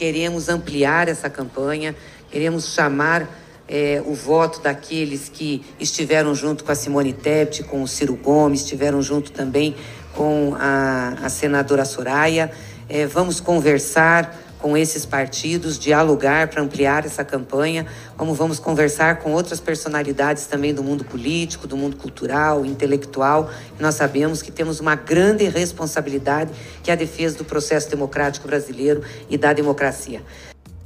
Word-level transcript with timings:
queremos 0.00 0.48
ampliar 0.48 1.08
essa 1.08 1.28
campanha, 1.28 1.94
queremos 2.30 2.72
chamar 2.72 3.28
é, 3.68 4.02
o 4.06 4.14
voto 4.14 4.62
daqueles 4.62 5.28
que 5.28 5.62
estiveram 5.78 6.34
junto 6.34 6.64
com 6.64 6.72
a 6.72 6.74
Simone 6.74 7.12
Tebet, 7.12 7.64
com 7.64 7.82
o 7.82 7.86
Ciro 7.86 8.16
Gomes, 8.16 8.62
estiveram 8.62 9.02
junto 9.02 9.30
também 9.30 9.76
com 10.14 10.56
a, 10.58 11.18
a 11.22 11.28
senadora 11.28 11.84
Soraya. 11.84 12.50
É, 12.88 13.04
vamos 13.04 13.40
conversar 13.40 14.34
com 14.60 14.76
esses 14.76 15.06
partidos, 15.06 15.78
dialogar 15.78 16.48
para 16.48 16.62
ampliar 16.62 17.06
essa 17.06 17.24
campanha, 17.24 17.86
como 18.16 18.34
vamos 18.34 18.58
conversar 18.58 19.18
com 19.18 19.32
outras 19.32 19.58
personalidades 19.58 20.46
também 20.46 20.74
do 20.74 20.82
mundo 20.82 21.04
político, 21.04 21.66
do 21.66 21.76
mundo 21.76 21.96
cultural, 21.96 22.64
intelectual. 22.64 23.50
nós 23.78 23.94
sabemos 23.94 24.42
que 24.42 24.52
temos 24.52 24.78
uma 24.78 24.94
grande 24.94 25.44
responsabilidade, 25.48 26.52
que 26.82 26.90
é 26.90 26.94
a 26.94 26.96
defesa 26.96 27.38
do 27.38 27.44
processo 27.44 27.88
democrático 27.88 28.46
brasileiro 28.46 29.02
e 29.28 29.38
da 29.38 29.52
democracia. 29.52 30.22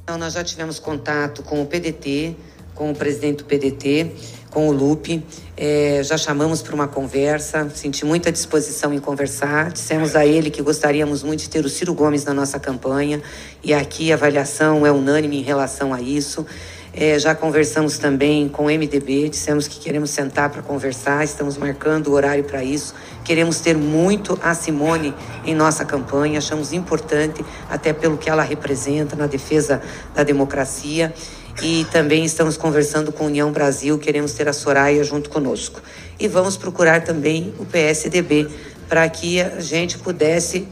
Então, 0.03 0.17
nós 0.17 0.33
já 0.33 0.43
tivemos 0.43 0.79
contato 0.79 1.43
com 1.43 1.61
o 1.61 1.65
PDT, 1.65 2.35
com 2.75 2.91
o 2.91 2.95
presidente 2.95 3.37
do 3.37 3.45
PDT, 3.45 4.11
com 4.55 4.69
o 4.69 4.71
Lupe. 4.71 5.21
É, 5.57 5.99
já 6.01 6.17
chamamos 6.17 6.61
para 6.61 6.73
uma 6.73 6.87
conversa, 6.87 7.69
senti 7.75 8.05
muita 8.05 8.31
disposição 8.31 8.93
em 8.93 8.99
conversar. 8.99 9.69
Dissemos 9.69 10.15
a 10.15 10.25
ele 10.25 10.49
que 10.49 10.61
gostaríamos 10.61 11.23
muito 11.23 11.41
de 11.41 11.49
ter 11.49 11.65
o 11.65 11.69
Ciro 11.69 11.93
Gomes 11.93 12.23
na 12.23 12.33
nossa 12.33 12.57
campanha 12.57 13.21
e 13.61 13.73
aqui 13.73 14.13
a 14.13 14.15
avaliação 14.15 14.85
é 14.85 14.91
unânime 14.93 15.39
em 15.39 15.41
relação 15.41 15.93
a 15.93 15.99
isso. 15.99 16.45
É, 16.93 17.19
já 17.19 17.35
conversamos 17.35 17.97
também 17.97 18.47
com 18.47 18.67
o 18.67 18.69
MDB, 18.69 19.27
dissemos 19.27 19.67
que 19.67 19.77
queremos 19.77 20.11
sentar 20.11 20.49
para 20.49 20.61
conversar, 20.61 21.25
estamos 21.25 21.57
marcando 21.57 22.07
o 22.07 22.13
horário 22.13 22.45
para 22.45 22.63
isso. 22.63 22.95
Queremos 23.25 23.59
ter 23.59 23.75
muito 23.75 24.39
a 24.41 24.53
Simone 24.53 25.13
em 25.45 25.53
nossa 25.53 25.83
campanha, 25.83 26.37
achamos 26.37 26.71
importante, 26.71 27.43
até 27.69 27.91
pelo 27.91 28.17
que 28.17 28.29
ela 28.29 28.43
representa 28.43 29.17
na 29.17 29.27
defesa 29.27 29.81
da 30.13 30.23
democracia 30.23 31.13
e 31.61 31.85
também 31.91 32.25
estamos 32.25 32.57
conversando 32.57 33.11
com 33.11 33.25
União 33.25 33.51
Brasil, 33.51 33.97
queremos 33.97 34.33
ter 34.33 34.47
a 34.47 34.53
Soraya 34.53 35.03
junto 35.03 35.29
conosco. 35.29 35.81
E 36.19 36.27
vamos 36.27 36.57
procurar 36.57 37.03
também 37.03 37.53
o 37.57 37.65
PSDB 37.65 38.47
para 38.89 39.07
que 39.09 39.41
a 39.41 39.59
gente 39.59 39.97
pudesse. 39.97 40.67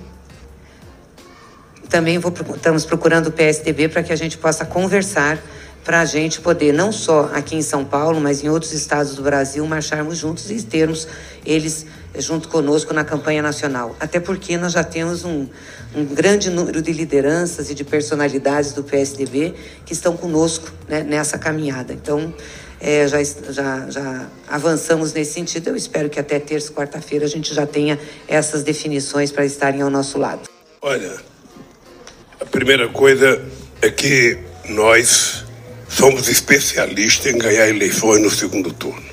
Também 1.89 2.17
vou, 2.17 2.33
estamos 2.55 2.85
procurando 2.85 3.27
o 3.27 3.31
PSDB 3.31 3.87
para 3.87 4.03
que 4.03 4.11
a 4.11 4.15
gente 4.15 4.37
possa 4.37 4.65
conversar 4.65 5.39
para 5.83 6.01
a 6.01 6.05
gente 6.05 6.39
poder, 6.39 6.73
não 6.73 6.91
só 6.91 7.29
aqui 7.33 7.55
em 7.55 7.61
São 7.61 7.83
Paulo, 7.83 8.21
mas 8.21 8.43
em 8.43 8.49
outros 8.49 8.71
estados 8.71 9.15
do 9.15 9.21
Brasil, 9.21 9.65
marcharmos 9.65 10.17
juntos 10.17 10.49
e 10.49 10.61
termos 10.63 11.07
eles 11.45 11.85
junto 12.17 12.47
conosco 12.47 12.93
na 12.93 13.03
campanha 13.03 13.41
nacional. 13.41 13.95
Até 13.99 14.19
porque 14.19 14.57
nós 14.57 14.73
já 14.73 14.83
temos 14.83 15.25
um, 15.25 15.47
um 15.95 16.05
grande 16.05 16.49
número 16.49 16.81
de 16.81 16.91
lideranças 16.91 17.69
e 17.69 17.73
de 17.73 17.83
personalidades 17.83 18.73
do 18.73 18.83
PSDB 18.83 19.53
que 19.85 19.93
estão 19.93 20.15
conosco 20.15 20.71
né, 20.87 21.03
nessa 21.03 21.37
caminhada. 21.37 21.91
Então, 21.91 22.33
é, 22.79 23.07
já, 23.07 23.17
já, 23.23 23.89
já 23.89 24.27
avançamos 24.47 25.13
nesse 25.13 25.33
sentido. 25.33 25.69
Eu 25.69 25.75
espero 25.75 26.09
que 26.09 26.19
até 26.19 26.39
terça 26.39 26.71
quarta-feira 26.71 27.25
a 27.25 27.29
gente 27.29 27.53
já 27.53 27.65
tenha 27.65 27.99
essas 28.27 28.63
definições 28.63 29.31
para 29.31 29.45
estarem 29.45 29.81
ao 29.81 29.89
nosso 29.89 30.17
lado. 30.17 30.47
Olha, 30.81 31.15
a 32.39 32.45
primeira 32.45 32.89
coisa 32.89 33.41
é 33.81 33.89
que 33.89 34.37
nós 34.69 35.42
somos 35.93 36.27
especialistas 36.27 37.33
em 37.33 37.37
ganhar 37.37 37.69
eleições 37.69 38.21
no 38.21 38.29
segundo 38.29 38.73
turno. 38.73 39.03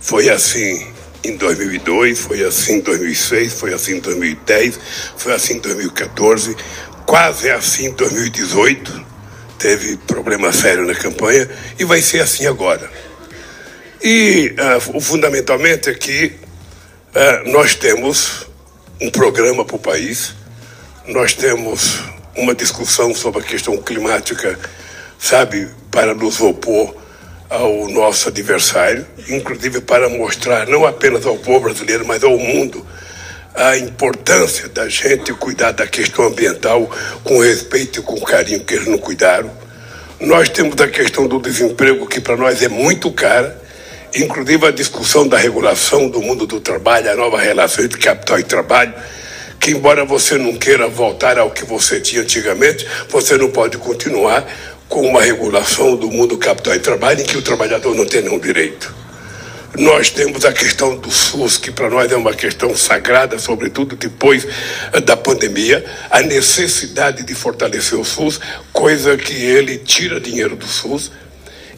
Foi 0.00 0.28
assim 0.28 0.86
em 1.24 1.36
2002, 1.36 2.18
foi 2.18 2.44
assim 2.44 2.74
em 2.74 2.80
2006, 2.80 3.52
foi 3.54 3.74
assim 3.74 3.96
em 3.96 4.00
2010, 4.00 4.78
foi 5.16 5.34
assim 5.34 5.54
em 5.54 5.60
2014, 5.60 6.56
quase 7.06 7.50
assim 7.50 7.86
em 7.86 7.92
2018. 7.92 9.06
Teve 9.58 9.96
problema 9.96 10.52
sério 10.52 10.86
na 10.86 10.94
campanha 10.94 11.48
e 11.78 11.84
vai 11.84 12.00
ser 12.00 12.20
assim 12.20 12.46
agora. 12.46 12.88
E 14.02 14.54
uh, 14.94 15.00
fundamentalmente 15.00 15.90
é 15.90 15.94
que 15.94 16.26
uh, 16.26 17.50
nós 17.50 17.74
temos 17.74 18.46
um 19.00 19.10
programa 19.10 19.64
para 19.64 19.76
o 19.76 19.78
país, 19.78 20.34
nós 21.06 21.32
temos 21.32 22.00
uma 22.36 22.54
discussão 22.54 23.12
sobre 23.14 23.40
a 23.40 23.44
questão 23.44 23.76
climática, 23.78 24.56
sabe, 25.18 25.68
para 25.90 26.14
nos 26.14 26.40
opor 26.40 26.94
ao 27.50 27.88
nosso 27.88 28.28
adversário, 28.28 29.06
inclusive 29.28 29.80
para 29.80 30.08
mostrar 30.08 30.66
não 30.66 30.86
apenas 30.86 31.26
ao 31.26 31.36
povo 31.36 31.60
brasileiro, 31.60 32.06
mas 32.06 32.22
ao 32.22 32.38
mundo 32.38 32.86
a 33.54 33.76
importância 33.76 34.68
da 34.68 34.88
gente 34.88 35.32
cuidar 35.32 35.72
da 35.72 35.86
questão 35.86 36.26
ambiental 36.26 36.88
com 37.24 37.40
respeito 37.40 37.98
e 37.98 38.02
com 38.02 38.20
carinho 38.20 38.60
que 38.60 38.74
eles 38.74 38.86
não 38.86 38.98
cuidaram. 38.98 39.50
Nós 40.20 40.48
temos 40.48 40.80
a 40.80 40.86
questão 40.86 41.26
do 41.26 41.40
desemprego, 41.40 42.06
que 42.06 42.20
para 42.20 42.36
nós 42.36 42.62
é 42.62 42.68
muito 42.68 43.10
cara, 43.10 43.60
inclusive 44.14 44.66
a 44.66 44.70
discussão 44.70 45.26
da 45.26 45.36
regulação 45.36 46.08
do 46.08 46.20
mundo 46.20 46.46
do 46.46 46.60
trabalho, 46.60 47.10
a 47.10 47.16
nova 47.16 47.40
relação 47.40 47.84
entre 47.84 47.98
capital 47.98 48.38
e 48.38 48.44
trabalho, 48.44 48.94
que 49.58 49.72
embora 49.72 50.04
você 50.04 50.38
não 50.38 50.54
queira 50.54 50.86
voltar 50.86 51.38
ao 51.38 51.50
que 51.50 51.64
você 51.64 52.00
tinha 52.00 52.22
antigamente, 52.22 52.86
você 53.08 53.36
não 53.36 53.50
pode 53.50 53.76
continuar 53.78 54.46
com 54.88 55.02
uma 55.02 55.22
regulação 55.22 55.96
do 55.96 56.10
mundo 56.10 56.38
capital 56.38 56.74
e 56.74 56.80
trabalho 56.80 57.20
em 57.20 57.24
que 57.24 57.36
o 57.36 57.42
trabalhador 57.42 57.94
não 57.94 58.06
tem 58.06 58.22
nenhum 58.22 58.38
direito. 58.38 58.94
Nós 59.76 60.10
temos 60.10 60.44
a 60.46 60.52
questão 60.52 60.96
do 60.96 61.10
SUS, 61.10 61.58
que 61.58 61.70
para 61.70 61.90
nós 61.90 62.10
é 62.10 62.16
uma 62.16 62.32
questão 62.32 62.74
sagrada, 62.74 63.38
sobretudo 63.38 63.94
depois 63.96 64.46
eh, 64.92 65.00
da 65.00 65.16
pandemia, 65.16 65.84
a 66.10 66.22
necessidade 66.22 67.22
de 67.22 67.34
fortalecer 67.34 67.98
o 67.98 68.04
SUS, 68.04 68.40
coisa 68.72 69.16
que 69.16 69.34
ele 69.34 69.76
tira 69.76 70.18
dinheiro 70.18 70.56
do 70.56 70.66
SUS, 70.66 71.12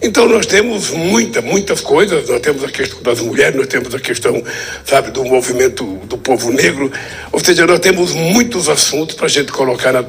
então 0.03 0.27
nós 0.27 0.47
temos 0.47 0.91
muita, 0.91 1.43
muitas 1.43 1.81
coisas, 1.81 2.29
nós 2.29 2.41
temos 2.41 2.65
a 2.65 2.69
questão 2.69 3.03
das 3.03 3.21
mulheres, 3.21 3.57
nós 3.57 3.67
temos 3.67 3.95
a 3.95 3.99
questão, 3.99 4.43
sabe, 4.85 5.11
do 5.11 5.25
movimento 5.25 5.85
do 6.05 6.17
povo 6.17 6.51
negro, 6.51 6.91
ou 7.31 7.39
seja, 7.39 7.67
nós 7.67 7.81
temos 7.81 8.13
muitos 8.15 8.69
assuntos 8.69 9.15
para 9.15 9.27
a 9.27 9.29
gente 9.29 9.53
colocar 9.53 9.93
na, 9.93 10.03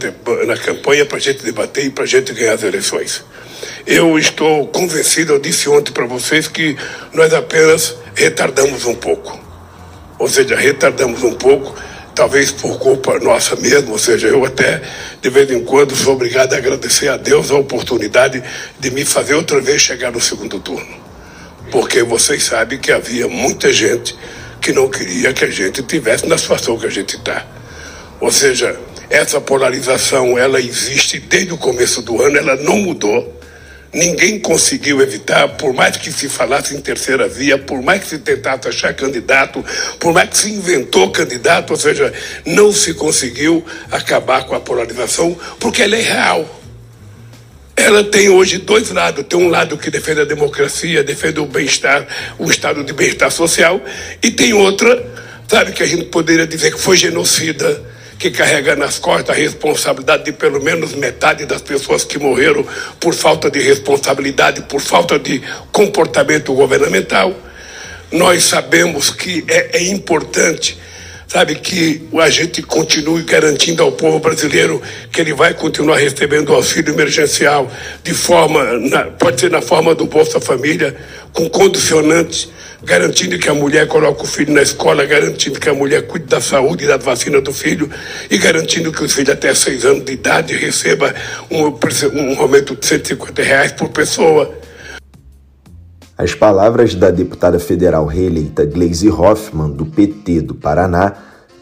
na 0.46 0.57
campanha, 0.57 1.06
para 1.06 1.18
a 1.18 1.22
gente 1.22 1.44
debater 1.44 1.85
e 1.85 1.90
para 1.90 2.06
a 2.06 2.07
gente 2.07 2.34
ganhar 2.34 2.53
as 2.53 2.63
eleições. 2.63 3.24
Eu 3.85 4.18
estou 4.18 4.68
convencido, 4.68 5.34
eu 5.34 5.40
disse 5.40 5.68
ontem 5.68 5.91
para 5.91 6.06
vocês 6.06 6.47
que 6.47 6.78
nós 7.13 7.34
apenas 7.34 7.96
retardamos 8.16 8.85
um 8.85 8.96
pouco. 8.96 9.40
Ou 10.18 10.28
seja, 10.28 10.56
retardamos 10.56 11.23
um 11.23 11.34
pouco 11.34 11.75
talvez 12.16 12.52
por 12.52 12.78
culpa 12.78 13.20
nossa 13.20 13.56
mesmo, 13.56 13.92
ou 13.92 13.98
seja, 13.98 14.28
eu 14.28 14.46
até 14.46 14.82
de 15.22 15.30
vez 15.30 15.50
em 15.52 15.64
quando 15.64 15.96
sou 15.96 16.14
obrigado 16.14 16.54
a 16.54 16.58
agradecer 16.58 17.08
a 17.08 17.18
Deus 17.18 17.52
a 17.52 17.56
oportunidade 17.56 18.44
de 18.80 18.92
me 18.92 19.06
fazer 19.06 19.36
outra 19.36 19.62
vez 19.62 19.82
chegar 19.82 20.12
no 20.12 20.20
segundo 20.20 20.60
turno. 20.60 21.02
Porque 21.72 22.04
vocês 22.04 22.44
sabem 22.44 22.80
que 22.80 22.92
havia 22.92 23.28
muita 23.28 23.72
gente 23.72 24.16
que 24.60 24.74
não 24.74 24.90
queria 24.90 25.34
que 25.34 25.46
a 25.46 25.50
gente 25.50 25.82
tivesse 25.84 26.28
na 26.28 26.38
situação 26.38 26.78
que 26.78 26.86
a 26.86 26.90
gente 26.90 27.16
está. 27.16 27.46
Ou 28.20 28.32
seja, 28.32 28.78
essa 29.10 29.42
polarização, 29.42 30.38
ela 30.38 30.60
existe 30.60 31.20
desde 31.20 31.54
o 31.54 31.58
começo 31.58 32.02
do 32.02 32.22
ano, 32.22 32.38
ela 32.38 32.56
não 32.56 32.78
mudou. 32.78 33.41
Ninguém 33.94 34.40
conseguiu 34.40 35.02
evitar, 35.02 35.50
por 35.57 35.74
mais 35.74 35.97
que 35.97 36.13
se 36.13 36.29
falasse 36.29 36.74
em 36.74 36.79
terceira 36.79 37.28
via, 37.28 37.57
por 37.57 37.81
mais 37.81 38.02
que 38.02 38.09
se 38.09 38.19
tentasse 38.19 38.69
achar 38.69 38.94
candidato, 38.94 39.63
por 40.00 40.13
mais 40.13 40.29
que 40.29 40.38
se 40.38 40.50
inventou 40.50 41.12
candidato, 41.12 41.72
ou 41.72 41.75
seja, 41.75 42.13
não 42.46 42.72
se 42.72 42.94
conseguiu 42.94 43.66
acabar 43.91 44.46
com 44.46 44.56
a 44.56 44.62
polarização, 44.62 45.38
porque 45.59 45.81
ela 45.81 45.97
é 45.97 46.02
real. 46.02 46.62
Ela 47.75 48.03
tem 48.03 48.29
hoje 48.29 48.59
dois 48.59 48.91
lados. 48.91 49.25
Tem 49.28 49.38
um 49.38 49.50
lado 49.50 49.78
que 49.78 49.91
defende 49.91 50.22
a 50.22 50.25
democracia, 50.25 51.03
defende 51.03 51.41
o 51.41 51.46
bem-estar, 51.46 52.08
o 52.40 52.49
estado 52.49 52.85
de 52.85 52.94
bem-estar 52.94 53.32
social, 53.32 53.84
e 54.23 54.32
tem 54.32 54.53
outra, 54.53 55.05
sabe, 55.49 55.73
que 55.73 55.84
a 55.84 55.85
gente 55.85 56.05
poderia 56.05 56.47
dizer 56.47 56.72
que 56.72 56.79
foi 56.79 56.96
genocida 56.96 57.91
que 58.22 58.29
carrega 58.29 58.76
nas 58.76 59.00
costas 59.00 59.35
a 59.35 59.40
responsabilidade 59.40 60.26
de 60.26 60.32
pelo 60.32 60.62
menos 60.62 60.94
metade 60.94 61.44
das 61.47 61.59
pessoas 61.59 62.03
que 62.03 62.20
morreram 62.20 62.64
por 63.00 63.16
falta 63.16 63.50
de 63.50 63.59
responsabilidade, 63.59 64.62
por 64.62 64.79
falta 64.79 65.18
de 65.18 65.41
comportamento 65.72 66.53
governamental. 66.53 67.34
Nós 68.12 68.44
sabemos 68.44 69.09
que 69.09 69.44
é, 69.47 69.79
é 69.79 69.84
importante 69.85 70.78
sabe, 71.28 71.56
que 71.56 72.08
a 72.20 72.29
gente 72.29 72.62
continue 72.62 73.23
garantindo 73.23 73.82
ao 73.82 73.94
povo 73.94 74.20
brasileiro 74.20 74.79
que 75.12 75.22
ele 75.22 75.34
vai 75.34 75.56
continuar 75.56 75.97
recebendo 75.97 76.53
auxílio 76.53 76.94
emergencial 76.94 77.72
de 78.03 78.14
forma, 78.14 78.64
na, 78.78 79.06
pode 79.06 79.40
ser 79.40 79.50
na 79.50 79.62
forma 79.62 79.96
do 79.96 80.06
Bolsa 80.06 80.40
Família, 80.40 80.96
com 81.32 81.50
condicionantes 81.50 82.50
garantindo 82.84 83.38
que 83.38 83.48
a 83.48 83.54
mulher 83.54 83.88
coloque 83.88 84.24
o 84.24 84.28
filho 84.28 84.54
na 84.54 84.62
escola, 84.62 85.06
garantindo 85.06 85.60
que 85.60 85.70
a 85.70 85.74
mulher 85.74 86.08
cuide 86.08 86.26
da 86.26 86.42
saúde 86.42 86.86
e 86.86 86.88
da 86.88 86.98
vacina 86.98 87.40
do 87.40 87.54
filho 87.54 87.90
e 88.30 88.38
garantindo 88.38 88.92
que 88.92 89.04
os 89.04 89.14
filhos 89.14 89.30
até 89.30 89.54
seis 89.54 89.86
anos 89.86 90.04
de 90.04 90.14
idade 90.14 90.56
recebam 90.56 91.12
um, 91.50 91.68
um 91.68 92.40
aumento 92.40 92.76
de 92.76 92.86
150 92.86 93.42
reais 93.44 93.72
por 93.72 93.90
pessoa. 93.90 94.52
As 96.18 96.36
palavras 96.36 96.94
da 96.94 97.10
deputada 97.10 97.60
federal 97.60 98.06
reeleita 98.06 98.66
Gleisi 98.66 99.10
Hoffmann, 99.10 99.72
do 99.72 99.86
PT 99.86 100.42
do 100.42 100.56
Paraná, 100.56 101.14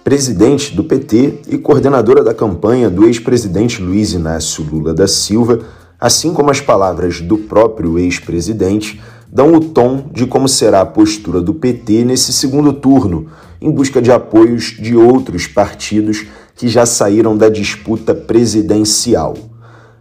presidente 0.04 0.76
do 0.76 0.84
PT 0.84 1.42
e 1.48 1.58
coordenadora 1.58 2.24
da 2.24 2.34
campanha 2.34 2.90
do 2.90 3.06
ex-presidente 3.06 3.82
Luiz 3.82 4.12
Inácio 4.14 4.64
Lula 4.64 4.94
da 4.94 5.08
Silva, 5.08 5.60
assim 6.00 6.34
como 6.34 6.50
as 6.50 6.60
palavras 6.60 7.22
do 7.22 7.38
próprio 7.38 8.00
ex-presidente, 8.00 9.02
dão 9.32 9.54
o 9.54 9.60
tom 9.60 10.10
de 10.12 10.26
como 10.26 10.48
será 10.48 10.82
a 10.82 10.86
postura 10.86 11.40
do 11.42 11.54
PT 11.54 12.04
nesse 12.04 12.34
segundo 12.34 12.74
turno, 12.74 13.28
em 13.62 13.72
busca 13.72 14.02
de 14.02 14.12
apoios 14.12 14.78
de 14.80 14.96
outros 14.96 15.46
partidos 15.48 16.26
que 16.56 16.68
já 16.68 16.86
saíram 16.86 17.38
da 17.38 17.50
disputa 17.50 18.14
presidencial. 18.14 19.36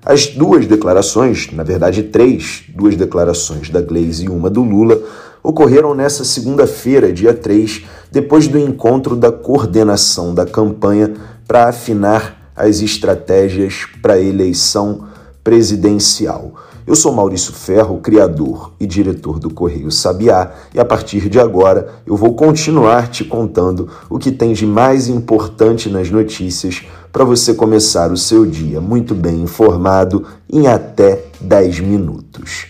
As 0.04 0.28
duas 0.28 0.66
declarações, 0.66 1.50
na 1.52 1.62
verdade 1.62 2.04
três, 2.04 2.64
duas 2.74 2.96
declarações 2.96 3.68
da 3.68 3.80
Gleisi 3.80 4.24
e 4.24 4.28
uma 4.28 4.48
do 4.48 4.62
Lula, 4.62 5.00
ocorreram 5.42 5.94
nessa 5.94 6.24
segunda-feira, 6.24 7.12
dia 7.12 7.34
3, 7.34 7.84
depois 8.10 8.48
do 8.48 8.58
encontro 8.58 9.14
da 9.14 9.30
coordenação 9.30 10.34
da 10.34 10.44
campanha 10.44 11.12
para 11.46 11.68
afinar 11.68 12.52
as 12.56 12.80
estratégias 12.80 13.86
para 14.02 14.14
a 14.14 14.20
eleição 14.20 15.06
presidencial. 15.44 16.54
Eu 16.88 16.96
sou 16.96 17.12
Maurício 17.12 17.52
Ferro, 17.52 17.98
criador 17.98 18.72
e 18.80 18.86
diretor 18.86 19.38
do 19.38 19.52
Correio 19.52 19.90
Sabiá, 19.90 20.52
e 20.72 20.80
a 20.80 20.84
partir 20.86 21.28
de 21.28 21.38
agora 21.38 21.96
eu 22.06 22.16
vou 22.16 22.34
continuar 22.34 23.08
te 23.10 23.26
contando 23.26 23.90
o 24.08 24.18
que 24.18 24.32
tem 24.32 24.54
de 24.54 24.64
mais 24.64 25.06
importante 25.06 25.90
nas 25.90 26.10
notícias 26.10 26.86
para 27.12 27.26
você 27.26 27.52
começar 27.52 28.10
o 28.10 28.16
seu 28.16 28.46
dia 28.46 28.80
muito 28.80 29.14
bem 29.14 29.42
informado 29.42 30.24
em 30.50 30.66
até 30.66 31.24
10 31.42 31.80
minutos. 31.80 32.68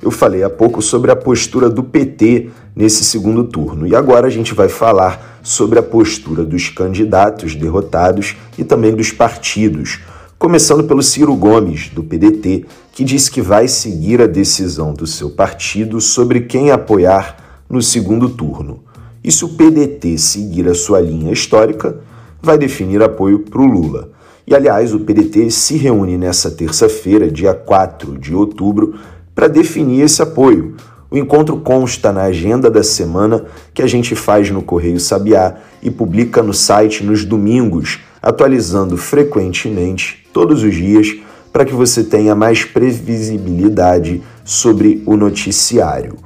Eu 0.00 0.10
falei 0.10 0.42
há 0.42 0.48
pouco 0.48 0.80
sobre 0.80 1.10
a 1.10 1.16
postura 1.16 1.68
do 1.68 1.82
PT 1.82 2.48
nesse 2.74 3.04
segundo 3.04 3.44
turno 3.44 3.86
e 3.86 3.94
agora 3.94 4.28
a 4.28 4.30
gente 4.30 4.54
vai 4.54 4.70
falar 4.70 5.35
sobre 5.46 5.78
a 5.78 5.82
postura 5.82 6.44
dos 6.44 6.68
candidatos 6.68 7.54
derrotados 7.54 8.34
e 8.58 8.64
também 8.64 8.92
dos 8.92 9.12
partidos. 9.12 10.00
Começando 10.36 10.82
pelo 10.82 11.04
Ciro 11.04 11.36
Gomes, 11.36 11.88
do 11.88 12.02
PDT, 12.02 12.66
que 12.92 13.04
disse 13.04 13.30
que 13.30 13.40
vai 13.40 13.68
seguir 13.68 14.20
a 14.20 14.26
decisão 14.26 14.92
do 14.92 15.06
seu 15.06 15.30
partido 15.30 16.00
sobre 16.00 16.40
quem 16.40 16.72
apoiar 16.72 17.62
no 17.70 17.80
segundo 17.80 18.28
turno. 18.28 18.82
E 19.22 19.30
se 19.30 19.44
o 19.44 19.50
PDT 19.50 20.18
seguir 20.18 20.66
a 20.68 20.74
sua 20.74 21.00
linha 21.00 21.32
histórica, 21.32 21.96
vai 22.42 22.58
definir 22.58 23.00
apoio 23.00 23.38
para 23.38 23.62
o 23.62 23.66
Lula. 23.66 24.10
E 24.48 24.52
aliás, 24.52 24.92
o 24.92 24.98
PDT 24.98 25.48
se 25.52 25.76
reúne 25.76 26.18
nessa 26.18 26.50
terça-feira, 26.50 27.30
dia 27.30 27.54
4 27.54 28.18
de 28.18 28.34
outubro, 28.34 28.96
para 29.32 29.46
definir 29.46 30.00
esse 30.00 30.20
apoio. 30.20 30.74
O 31.10 31.16
encontro 31.16 31.58
consta 31.58 32.12
na 32.12 32.22
agenda 32.22 32.68
da 32.70 32.82
semana 32.82 33.44
que 33.72 33.80
a 33.80 33.86
gente 33.86 34.16
faz 34.16 34.50
no 34.50 34.60
Correio 34.60 34.98
Sabiá 34.98 35.56
e 35.80 35.90
publica 35.90 36.42
no 36.42 36.52
site 36.52 37.04
nos 37.04 37.24
domingos, 37.24 38.00
atualizando 38.20 38.96
frequentemente, 38.96 40.26
todos 40.32 40.64
os 40.64 40.74
dias, 40.74 41.16
para 41.52 41.64
que 41.64 41.72
você 41.72 42.02
tenha 42.02 42.34
mais 42.34 42.64
previsibilidade 42.64 44.20
sobre 44.44 45.02
o 45.06 45.16
noticiário. 45.16 46.16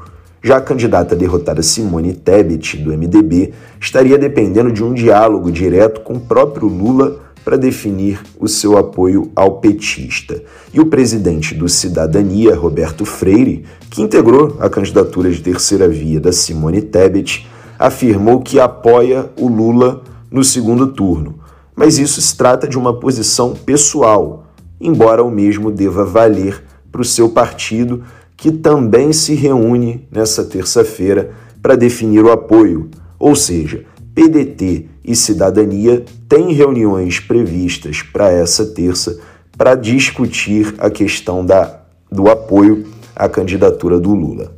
Já 0.42 0.56
a 0.56 0.60
candidata 0.62 1.14
derrotada 1.14 1.62
Simone 1.62 2.14
Tebet, 2.14 2.78
do 2.78 2.90
MDB, 2.90 3.52
estaria 3.78 4.16
dependendo 4.16 4.72
de 4.72 4.82
um 4.82 4.94
diálogo 4.94 5.52
direto 5.52 6.00
com 6.00 6.14
o 6.14 6.20
próprio 6.20 6.66
Lula 6.66 7.20
para 7.44 7.56
definir 7.56 8.20
o 8.38 8.46
seu 8.48 8.76
apoio 8.76 9.30
ao 9.34 9.60
petista. 9.60 10.42
E 10.72 10.80
o 10.80 10.86
presidente 10.86 11.54
do 11.54 11.68
Cidadania, 11.68 12.54
Roberto 12.54 13.04
Freire, 13.04 13.64
que 13.90 14.02
integrou 14.02 14.56
a 14.60 14.68
candidatura 14.68 15.30
de 15.30 15.40
terceira 15.40 15.88
via 15.88 16.20
da 16.20 16.32
Simone 16.32 16.82
Tebet, 16.82 17.46
afirmou 17.78 18.40
que 18.40 18.60
apoia 18.60 19.30
o 19.38 19.48
Lula 19.48 20.02
no 20.30 20.44
segundo 20.44 20.88
turno. 20.88 21.40
Mas 21.74 21.98
isso 21.98 22.20
se 22.20 22.36
trata 22.36 22.68
de 22.68 22.78
uma 22.78 23.00
posição 23.00 23.54
pessoal, 23.54 24.46
embora 24.80 25.24
o 25.24 25.30
mesmo 25.30 25.70
deva 25.70 26.04
valer 26.04 26.62
para 26.92 27.00
o 27.00 27.04
seu 27.04 27.30
partido, 27.30 28.02
que 28.36 28.50
também 28.50 29.12
se 29.12 29.34
reúne 29.34 30.06
nessa 30.10 30.44
terça-feira 30.44 31.30
para 31.62 31.76
definir 31.76 32.24
o 32.24 32.30
apoio. 32.30 32.88
Ou 33.18 33.34
seja, 33.34 33.84
PDT 34.20 34.84
e 35.02 35.16
Cidadania 35.16 36.04
têm 36.28 36.52
reuniões 36.52 37.18
previstas 37.18 38.02
para 38.02 38.30
essa 38.30 38.66
terça 38.66 39.18
para 39.56 39.74
discutir 39.74 40.74
a 40.78 40.90
questão 40.90 41.42
da, 41.42 41.80
do 42.12 42.28
apoio 42.28 42.84
à 43.16 43.30
candidatura 43.30 43.98
do 43.98 44.12
Lula. 44.12 44.52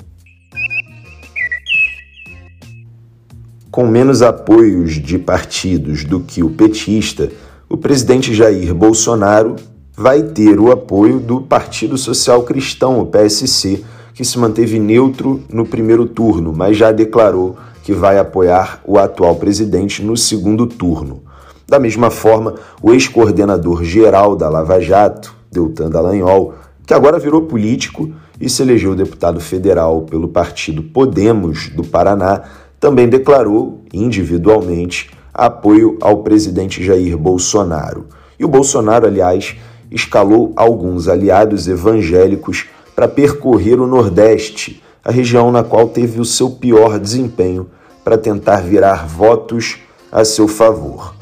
Com 3.71 3.87
menos 3.87 4.21
apoios 4.21 4.95
de 4.95 5.17
partidos 5.17 6.03
do 6.03 6.19
que 6.19 6.43
o 6.43 6.51
petista, 6.51 7.31
o 7.69 7.77
presidente 7.77 8.35
Jair 8.35 8.75
Bolsonaro 8.75 9.55
vai 9.97 10.25
ter 10.25 10.59
o 10.59 10.73
apoio 10.73 11.21
do 11.21 11.41
Partido 11.41 11.97
Social 11.97 12.43
Cristão, 12.43 12.99
o 12.99 13.07
PSC, 13.07 13.85
que 14.13 14.25
se 14.25 14.41
manteve 14.41 14.81
neutro 14.81 15.41
no 15.49 15.65
primeiro 15.65 16.05
turno, 16.07 16.53
mas 16.53 16.77
já 16.77 16.91
declarou 16.91 17.57
que 17.83 17.93
vai 17.93 18.19
apoiar 18.19 18.81
o 18.85 18.99
atual 18.99 19.37
presidente 19.37 20.03
no 20.03 20.17
segundo 20.17 20.67
turno. 20.67 21.23
Da 21.69 21.79
mesma 21.79 22.11
forma, 22.11 22.55
o 22.83 22.93
ex-coordenador 22.93 23.83
geral 23.83 24.37
da 24.37 24.49
Lava 24.49 24.81
Jato, 24.81 25.35
Deltan 25.51 25.91
Dallagnol, 25.91 26.55
que 26.87 26.95
agora 26.95 27.19
virou 27.19 27.43
político 27.43 28.11
e 28.41 28.49
se 28.49 28.63
elegeu 28.63 28.95
deputado 28.95 29.41
federal 29.41 30.03
pelo 30.03 30.29
partido 30.29 30.83
Podemos 30.83 31.69
do 31.71 31.85
Paraná, 31.85 32.43
também 32.79 33.09
declarou 33.09 33.83
individualmente 33.93 35.11
apoio 35.33 35.97
ao 36.01 36.19
presidente 36.19 36.85
Jair 36.85 37.17
Bolsonaro. 37.17 38.07
E 38.39 38.45
o 38.45 38.49
Bolsonaro, 38.49 39.07
aliás, 39.07 39.57
escalou 39.91 40.53
alguns 40.57 41.09
aliados 41.09 41.69
evangélicos 41.69 42.67
para 42.95 43.09
percorrer 43.09 43.81
o 43.81 43.87
Nordeste 43.87 44.83
a 45.05 45.11
região 45.11 45.51
na 45.51 45.65
qual 45.65 45.89
teve 45.89 46.21
o 46.21 46.25
seu 46.25 46.51
pior 46.51 46.99
desempenho 46.99 47.69
para 48.05 48.19
tentar 48.19 48.61
virar 48.61 49.07
votos 49.07 49.79
a 50.11 50.25
seu 50.25 50.47
favor. 50.47 51.15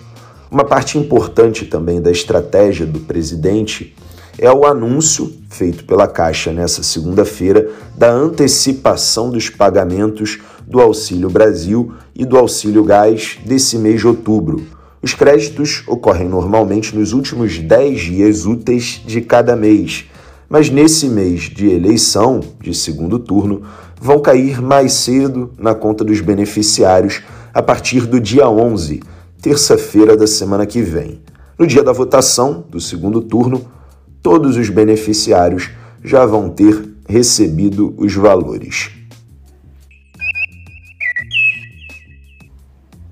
Uma 0.50 0.64
parte 0.64 0.98
importante 0.98 1.64
também 1.64 2.00
da 2.00 2.10
estratégia 2.10 2.84
do 2.84 3.00
presidente 3.00 3.94
é 4.38 4.50
o 4.50 4.64
anúncio 4.64 5.32
feito 5.48 5.84
pela 5.84 6.08
Caixa 6.08 6.52
nessa 6.52 6.82
segunda-feira 6.82 7.70
da 7.96 8.10
antecipação 8.10 9.30
dos 9.30 9.48
pagamentos 9.48 10.38
do 10.66 10.80
Auxílio 10.80 11.30
Brasil 11.30 11.92
e 12.14 12.24
do 12.24 12.36
Auxílio 12.36 12.84
Gás 12.84 13.38
desse 13.44 13.76
mês 13.78 14.00
de 14.00 14.06
outubro. 14.06 14.66
Os 15.02 15.14
créditos 15.14 15.82
ocorrem 15.86 16.28
normalmente 16.28 16.96
nos 16.96 17.12
últimos 17.12 17.58
10 17.58 18.00
dias 18.00 18.46
úteis 18.46 19.00
de 19.06 19.20
cada 19.20 19.56
mês 19.56 20.06
mas 20.50 20.68
nesse 20.68 21.08
mês 21.08 21.42
de 21.42 21.68
eleição, 21.68 22.40
de 22.60 22.74
segundo 22.74 23.20
turno, 23.20 23.62
vão 24.00 24.18
cair 24.18 24.60
mais 24.60 24.94
cedo 24.94 25.52
na 25.56 25.76
conta 25.76 26.02
dos 26.02 26.20
beneficiários 26.20 27.22
a 27.54 27.62
partir 27.62 28.04
do 28.04 28.20
dia 28.20 28.48
11, 28.48 29.00
terça-feira 29.40 30.16
da 30.16 30.26
semana 30.26 30.66
que 30.66 30.82
vem. 30.82 31.20
No 31.56 31.68
dia 31.68 31.84
da 31.84 31.92
votação 31.92 32.64
do 32.68 32.80
segundo 32.80 33.22
turno, 33.22 33.64
todos 34.20 34.56
os 34.56 34.68
beneficiários 34.68 35.70
já 36.02 36.26
vão 36.26 36.50
ter 36.50 36.82
recebido 37.08 37.94
os 37.96 38.12
valores. 38.14 38.99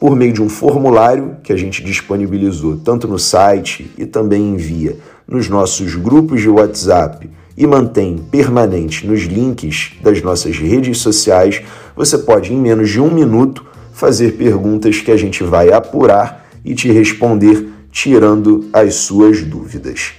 por 0.00 0.16
meio 0.16 0.32
de 0.32 0.42
um 0.42 0.48
formulário 0.48 1.36
que 1.42 1.52
a 1.52 1.56
gente 1.56 1.84
disponibilizou 1.84 2.78
tanto 2.78 3.06
no 3.06 3.18
site 3.18 3.90
e 3.98 4.06
também 4.06 4.54
envia 4.54 4.96
nos 5.28 5.46
nossos 5.46 5.94
grupos 5.94 6.40
de 6.40 6.48
WhatsApp 6.48 7.28
e 7.54 7.66
mantém 7.66 8.16
permanente 8.16 9.06
nos 9.06 9.20
links 9.20 9.92
das 10.02 10.22
nossas 10.22 10.56
redes 10.56 10.98
sociais, 10.98 11.62
você 11.94 12.16
pode, 12.16 12.50
em 12.50 12.56
menos 12.56 12.88
de 12.88 12.98
um 12.98 13.10
minuto, 13.10 13.66
fazer 13.92 14.32
perguntas 14.38 14.98
que 15.00 15.10
a 15.10 15.16
gente 15.18 15.44
vai 15.44 15.70
apurar 15.70 16.48
e 16.64 16.74
te 16.74 16.90
responder, 16.90 17.68
tirando 17.92 18.70
as 18.72 18.94
suas 18.94 19.42
dúvidas. 19.42 20.12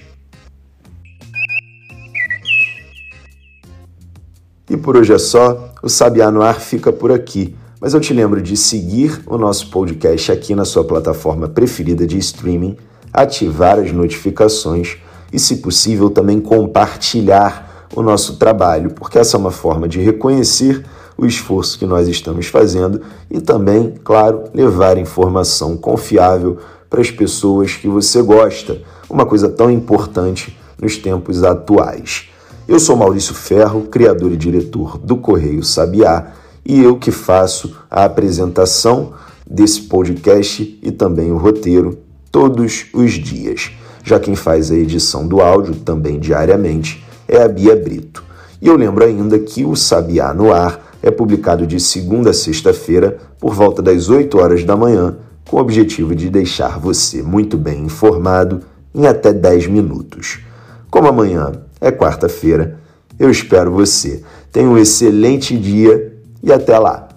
E 4.69 4.77
por 4.77 4.95
hoje 4.95 5.11
é 5.11 5.17
só, 5.17 5.73
o 5.81 5.89
Sabiá 5.89 6.29
no 6.29 6.43
Ar 6.43 6.61
fica 6.61 6.93
por 6.93 7.11
aqui. 7.11 7.55
Mas 7.81 7.95
eu 7.95 7.99
te 7.99 8.13
lembro 8.13 8.39
de 8.43 8.55
seguir 8.55 9.23
o 9.25 9.39
nosso 9.39 9.71
podcast 9.71 10.31
aqui 10.31 10.53
na 10.53 10.63
sua 10.63 10.83
plataforma 10.83 11.49
preferida 11.49 12.05
de 12.05 12.15
streaming 12.19 12.77
ativar 13.11 13.79
as 13.79 13.91
notificações 13.91 14.97
e, 15.33 15.39
se 15.39 15.57
possível, 15.57 16.11
também 16.11 16.39
compartilhar 16.39 17.87
o 17.95 18.03
nosso 18.03 18.35
trabalho, 18.37 18.91
porque 18.91 19.17
essa 19.17 19.35
é 19.35 19.39
uma 19.39 19.49
forma 19.49 19.87
de 19.87 19.99
reconhecer 19.99 20.85
o 21.17 21.25
esforço 21.25 21.79
que 21.79 21.87
nós 21.87 22.07
estamos 22.07 22.45
fazendo 22.45 23.01
e 23.31 23.41
também, 23.41 23.95
claro, 24.03 24.43
levar 24.53 24.99
informação 24.99 25.75
confiável 25.75 26.59
para 26.87 27.01
as 27.01 27.09
pessoas 27.09 27.73
que 27.73 27.87
você 27.87 28.21
gosta, 28.21 28.79
uma 29.09 29.25
coisa 29.25 29.49
tão 29.49 29.71
importante 29.71 30.55
nos 30.79 30.97
tempos 30.97 31.43
atuais. 31.43 32.29
Eu 32.67 32.79
sou 32.79 32.95
Maurício 32.95 33.33
Ferro, 33.33 33.87
criador 33.89 34.31
e 34.31 34.37
diretor 34.37 34.99
do 34.99 35.17
Correio 35.17 35.63
Sabiá, 35.63 36.33
e 36.65 36.81
eu 36.81 36.97
que 36.97 37.11
faço 37.11 37.75
a 37.89 38.05
apresentação 38.05 39.13
desse 39.49 39.81
podcast 39.81 40.79
e 40.81 40.91
também 40.91 41.31
o 41.31 41.37
roteiro 41.37 41.97
todos 42.31 42.85
os 42.93 43.13
dias. 43.13 43.71
Já 44.03 44.19
quem 44.19 44.35
faz 44.35 44.71
a 44.71 44.75
edição 44.75 45.27
do 45.27 45.41
áudio 45.41 45.75
também 45.75 46.19
diariamente 46.19 47.03
é 47.27 47.41
a 47.41 47.47
Bia 47.47 47.75
Brito. 47.75 48.23
E 48.61 48.67
eu 48.67 48.75
lembro 48.75 49.03
ainda 49.03 49.37
que 49.39 49.65
o 49.65 49.75
Sabiá 49.75 50.33
no 50.33 50.53
Ar 50.53 50.91
é 51.01 51.09
publicado 51.09 51.65
de 51.65 51.79
segunda 51.79 52.29
a 52.29 52.33
sexta-feira 52.33 53.17
por 53.39 53.53
volta 53.53 53.81
das 53.81 54.09
8 54.09 54.37
horas 54.37 54.63
da 54.63 54.77
manhã, 54.77 55.17
com 55.49 55.57
o 55.57 55.59
objetivo 55.59 56.15
de 56.15 56.29
deixar 56.29 56.79
você 56.79 57.21
muito 57.21 57.57
bem 57.57 57.85
informado 57.85 58.61
em 58.93 59.07
até 59.07 59.33
10 59.33 59.67
minutos. 59.67 60.39
Como 60.89 61.07
amanhã 61.07 61.51
é 61.79 61.91
quarta-feira, 61.91 62.79
eu 63.17 63.29
espero 63.29 63.71
você. 63.71 64.21
Tenha 64.51 64.69
um 64.69 64.77
excelente 64.77 65.57
dia 65.57 66.10
e 66.43 66.51
até 66.51 66.77
lá! 66.77 67.10